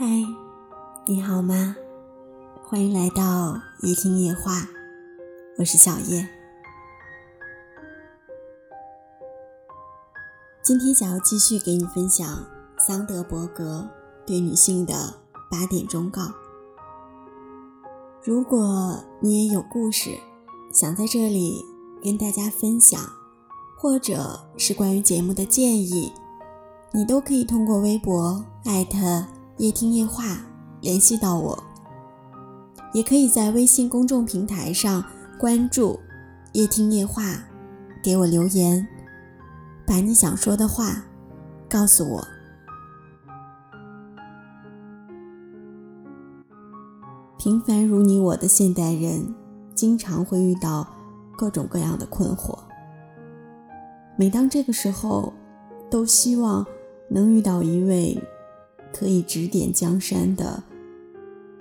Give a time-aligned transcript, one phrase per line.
[0.00, 0.06] 嗨，
[1.06, 1.74] 你好吗？
[2.62, 4.68] 欢迎来到夜听夜话，
[5.58, 6.28] 我是小叶。
[10.62, 12.46] 今天想要继续给你分享
[12.78, 13.88] 桑德伯格
[14.24, 15.14] 对女性的
[15.50, 16.30] 八点忠告。
[18.22, 20.16] 如果你也有故事
[20.72, 21.64] 想在这里
[22.04, 23.00] 跟大家分享，
[23.76, 26.12] 或者是关于节目的建议，
[26.92, 29.26] 你都可以通过微博艾特。
[29.58, 30.38] 夜听夜话，
[30.80, 31.60] 联系到我，
[32.92, 35.04] 也可以在微信公众平台上
[35.36, 35.98] 关注
[36.54, 37.24] “夜听夜话”，
[38.00, 38.86] 给我留言，
[39.84, 41.04] 把你想说的话
[41.68, 42.24] 告诉我。
[47.36, 49.34] 平凡如你我的现代人，
[49.74, 50.86] 经常会遇到
[51.36, 52.56] 各种各样的困惑。
[54.16, 55.32] 每当这个时候，
[55.90, 56.64] 都希望
[57.10, 58.16] 能遇到一位。
[58.92, 60.62] 可以指点江山的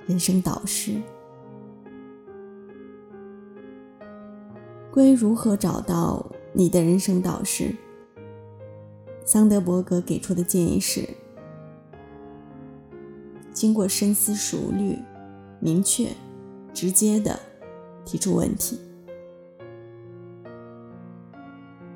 [0.06, 1.02] 人生导师。
[4.92, 7.76] 关于如何找到你的人生导师，
[9.24, 11.08] 桑德伯格给出的建议是：
[13.54, 14.98] 经过深思熟虑、
[15.60, 16.10] 明确、
[16.74, 17.40] 直接的
[18.04, 18.80] 提出问题。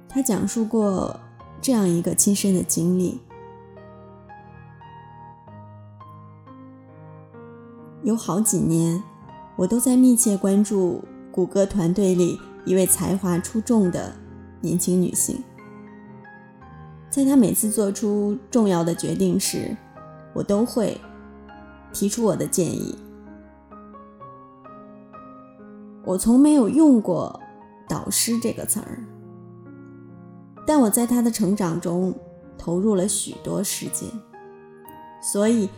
[0.07, 1.19] 他讲述过
[1.59, 3.19] 这样一个亲身的经历。
[8.03, 9.01] 有好几年，
[9.55, 14.13] 我都在密切关注谷歌团队里一位才华出众的
[14.59, 15.41] 年轻女性。
[17.11, 19.75] 在她每次做出重要的决定时，
[20.33, 20.99] 我都会
[21.93, 22.95] 提出我的建议。
[26.03, 27.39] 我从没有用过
[27.87, 29.03] “导师”这个词儿，
[30.65, 32.11] 但我在她的成长中
[32.57, 34.09] 投入了许多时间，
[35.21, 35.69] 所以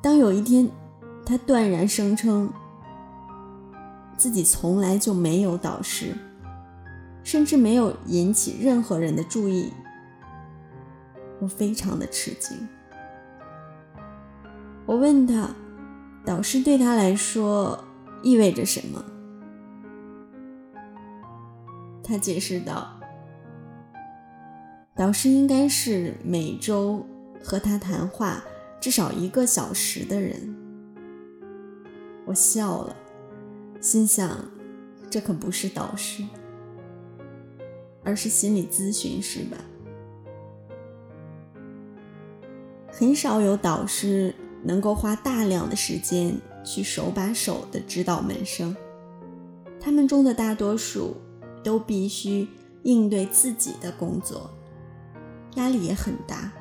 [0.00, 0.70] 当有一天，
[1.26, 2.48] 他断然声称
[4.16, 6.16] 自己从来就没有导师，
[7.24, 9.72] 甚至没有引起任何人的注意。
[11.40, 12.56] 我非常的吃惊。
[14.86, 15.50] 我问他，
[16.24, 17.84] 导师对他来说
[18.22, 19.04] 意味着什么？
[22.04, 23.00] 他解释道
[24.94, 27.04] ：“导师应该是每周
[27.42, 28.44] 和他谈话
[28.80, 30.56] 至少一个小时的人。”
[32.26, 32.96] 我笑了，
[33.80, 34.44] 心想，
[35.08, 36.24] 这可不是导师，
[38.02, 39.56] 而是心理咨询师吧。
[42.90, 44.34] 很少有导师
[44.64, 48.76] 能够花大量的时间去手把手的指导门生，
[49.78, 51.16] 他们中的大多数
[51.62, 52.48] 都必须
[52.82, 54.50] 应对自己的工作，
[55.54, 56.52] 压力也很大。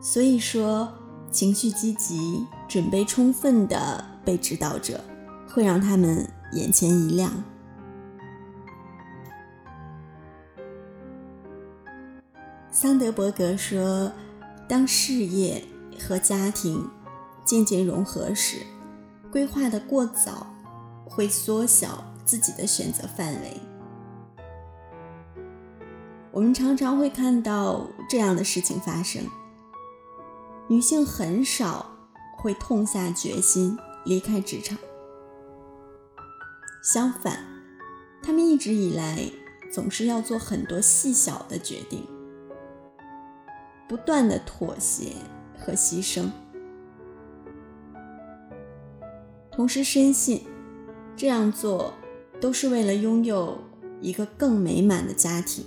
[0.00, 0.88] 所以说。
[1.28, 5.00] 情绪积极、准备充分的被指导者，
[5.48, 7.30] 会让他们眼前一亮。
[12.70, 14.12] 桑德伯格说
[14.68, 15.62] ：“当事业
[15.98, 16.86] 和家庭
[17.44, 18.58] 渐渐融合时，
[19.32, 20.46] 规划的过早
[21.06, 23.60] 会缩小自己的选择范围。”
[26.32, 29.22] 我们常常会看到这样的事情发生。
[30.68, 31.95] 女性很少
[32.46, 34.78] 会痛下决心离开职场，
[36.80, 37.44] 相反，
[38.22, 39.28] 他们一直以来
[39.72, 42.04] 总是要做很多细小的决定，
[43.88, 45.14] 不断的妥协
[45.58, 46.30] 和牺牲，
[49.50, 50.42] 同时深信
[51.16, 51.94] 这样做
[52.40, 53.58] 都是为了拥有
[54.00, 55.64] 一个更美满的家庭。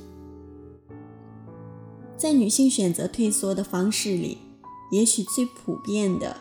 [2.16, 4.38] 在女性选择退缩的方式里。
[4.91, 6.35] 也许最普遍的，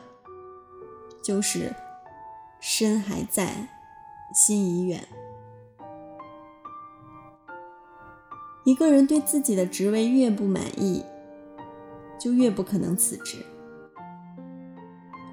[1.28, 1.74] 就是
[2.58, 3.68] 身还在，
[4.34, 5.06] 心已远。
[8.64, 11.04] 一个人对自己的职位越不满意，
[12.18, 13.44] 就越不可能辞职。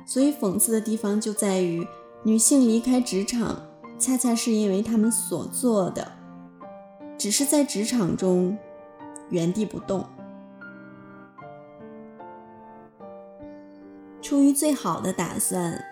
[0.05, 1.87] 所以讽刺的地方就在于，
[2.23, 3.61] 女性离开职场，
[3.97, 6.11] 恰恰是因为她们所做的，
[7.17, 8.57] 只是在职场中
[9.29, 10.05] 原地不动。
[14.21, 15.85] 出于最好的打算，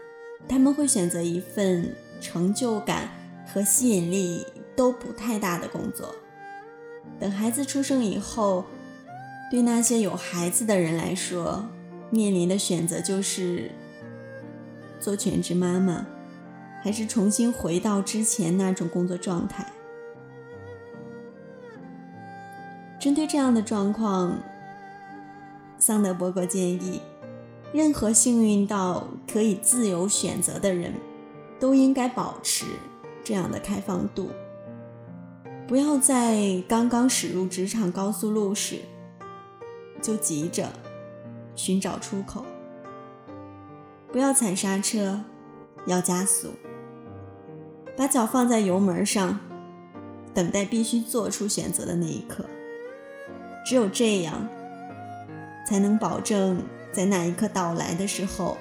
[0.48, 3.10] 他们会选择一份成就感
[3.46, 4.46] 和吸引力
[4.76, 6.14] 都不太大的工作。
[7.20, 8.66] 等孩子出生以后，
[9.52, 11.66] 对那些有孩子的人来说，
[12.10, 13.72] 面临的选择就是
[15.00, 16.06] 做全职妈妈，
[16.82, 19.66] 还是重新回到之前那种工作状态。
[23.00, 24.38] 针对这样的状况，
[25.78, 27.02] 桑德伯格建议。
[27.74, 30.94] 任何幸运到可以自由选择的人，
[31.60, 32.66] 都应该保持
[33.24, 34.30] 这样的开放度。
[35.68, 38.82] 不要在刚刚驶入职场高速路时，
[40.02, 40.70] 就急着
[41.56, 42.46] 寻找出口。
[44.12, 45.22] 不要踩刹车，
[45.88, 46.50] 要加速。
[47.98, 49.40] 把脚放在油门上，
[50.32, 52.46] 等待必须做出选择的那一刻。
[53.66, 54.48] 只有这样，
[55.68, 56.62] 才能保证
[56.94, 58.58] 在那一刻到来的时候，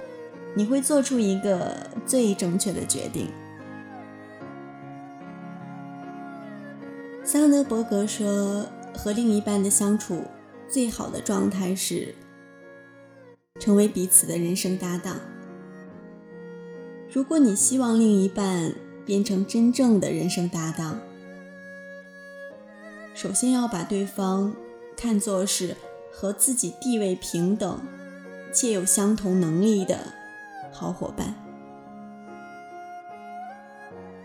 [0.55, 3.29] 你会做出一个最正确的决定。
[7.23, 10.25] 桑德伯格说：“和另一半的相处，
[10.69, 12.15] 最好的状态是
[13.61, 15.17] 成为彼此的人生搭档。
[17.13, 18.75] 如果你希望另一半
[19.07, 20.99] 变成真正的人生搭档，
[23.15, 24.55] 首先要把对方
[24.97, 25.77] 看作是
[26.11, 27.81] 和自己地位平等
[28.53, 30.13] 且有相同能力的
[30.73, 31.35] 好伙伴。”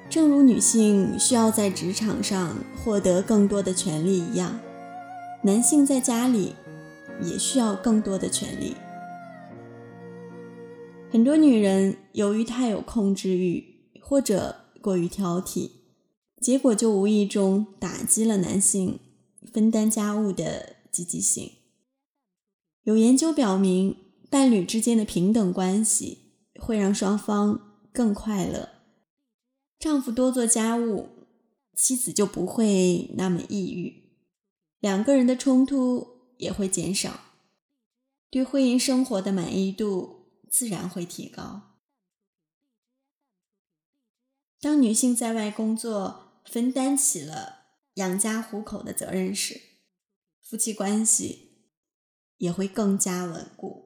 [0.10, 4.60] 正如女性需要在职场上获得更多的权利一样，
[5.44, 6.56] 男性在家里
[7.22, 8.76] 也需要更多的权利。
[11.12, 13.64] 很多女人由于太有控制欲
[14.02, 15.72] 或者过于挑剔，
[16.42, 19.00] 结果就无意中打击了男性
[19.52, 21.52] 分担家务的积极性。
[22.84, 23.98] 有研究表明，
[24.30, 28.70] 伴侣之间的平等关系会让双方更快乐。
[29.80, 31.10] 丈夫多做家务，
[31.76, 34.18] 妻子就不会那么抑郁，
[34.80, 37.20] 两个人的冲突也会减少，
[38.30, 41.62] 对婚姻生活的满意度自然会提高。
[44.60, 49.62] 当女性在外工作，分担起了养家糊口的责任时，
[50.42, 51.70] 夫妻关系
[52.38, 53.77] 也会更加稳固。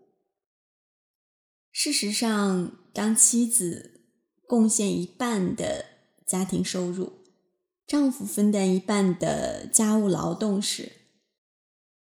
[1.83, 4.03] 事实上，当妻子。
[4.45, 5.85] 贡献一半的
[6.27, 7.23] 家庭收入，
[7.87, 10.91] 丈夫分担一半的家务劳动时，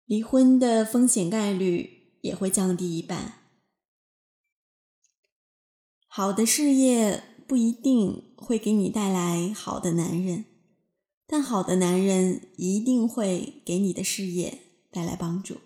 [0.05, 3.43] 离婚的风险概率也会降低一半。
[6.07, 10.45] 好的事业不一定会给你带来好的男人，
[11.27, 14.57] 但好的男人一定会给你的事业
[14.89, 15.57] 带来帮助。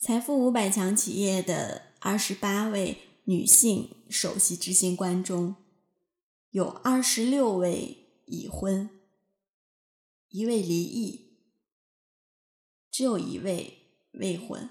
[0.00, 3.06] 财富五百强企业的二十八位。
[3.24, 5.54] 女性首席执行官中
[6.50, 8.90] 有二十六位已婚，
[10.30, 11.36] 一位离异，
[12.90, 14.68] 只有一位未婚。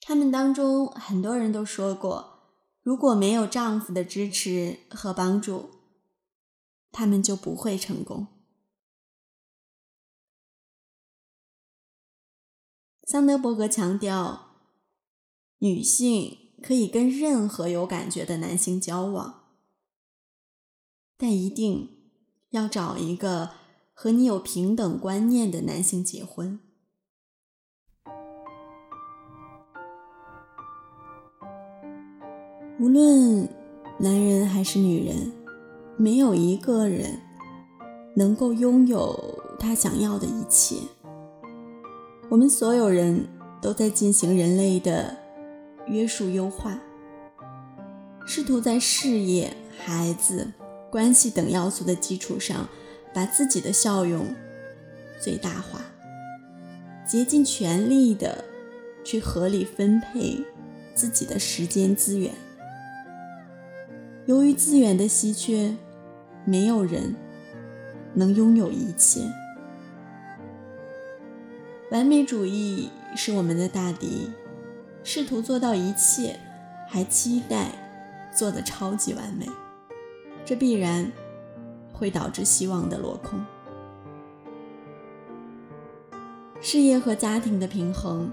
[0.00, 5.70] 他们当中很多人都说过，如果没有丈夫的支持和帮助，
[6.90, 8.26] 他们就不会成功。
[13.04, 14.49] 桑德伯格强调，
[15.60, 16.36] 女性。
[16.62, 19.44] 可以跟任何有感觉的男性交往，
[21.16, 21.88] 但一定
[22.50, 23.52] 要找一个
[23.94, 26.60] 和你有平等观念的男性结婚。
[32.78, 33.48] 无论
[33.98, 35.32] 男人还是女人，
[35.96, 37.22] 没有一个人
[38.14, 40.76] 能够拥有他想要的一切。
[42.28, 43.26] 我们所有人
[43.62, 45.19] 都在进行人类的。
[45.86, 46.78] 约束优化，
[48.26, 50.52] 试图在事业、孩子、
[50.90, 52.68] 关系等要素的基础上，
[53.12, 54.26] 把自己的效用
[55.20, 55.80] 最大化，
[57.06, 58.44] 竭尽全力的
[59.02, 60.44] 去合理分配
[60.94, 62.32] 自己的时间资源。
[64.26, 65.74] 由于资源的稀缺，
[66.44, 67.16] 没有人
[68.14, 69.20] 能拥有一切。
[71.90, 74.30] 完美主义是我们的大敌。
[75.02, 76.38] 试图做到一切，
[76.88, 77.72] 还期待
[78.36, 79.46] 做得超级完美，
[80.44, 81.10] 这必然
[81.92, 83.44] 会导致希望的落空。
[86.60, 88.30] 事业和家庭的平衡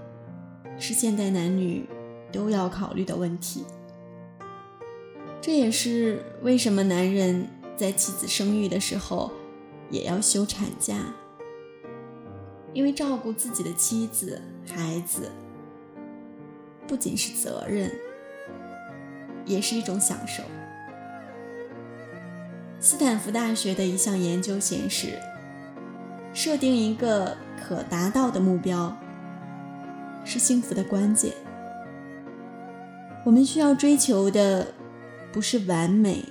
[0.78, 1.88] 是现代男女
[2.30, 3.64] 都要考虑的问题。
[5.40, 9.32] 这也是为什么男人在妻子生育的时候
[9.88, 10.94] 也要休产假，
[12.74, 15.30] 因为照顾自己的妻子、孩子。
[16.88, 17.92] 不仅是责任，
[19.44, 20.42] 也是一种享受。
[22.80, 25.18] 斯坦福大学的一项研究显示，
[26.32, 28.96] 设定一个可达到的目标
[30.24, 31.32] 是幸福的关键。
[33.26, 34.72] 我们需要追求的
[35.30, 36.24] 不是完美，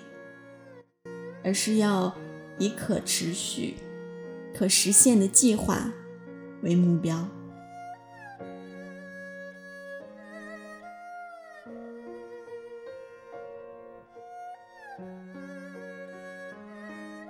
[1.44, 2.16] 而是要
[2.58, 3.76] 以可持续、
[4.58, 5.92] 可实现的计划
[6.64, 7.28] 为目标。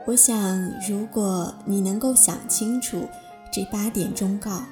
[0.07, 3.09] 我想，如果你能够想清楚
[3.51, 4.63] 这八点忠告，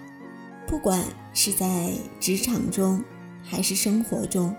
[0.65, 3.03] 不管是在职场中
[3.43, 4.55] 还是生活中，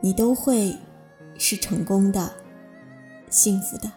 [0.00, 0.74] 你都会
[1.36, 2.32] 是成功的、
[3.28, 3.92] 幸福的。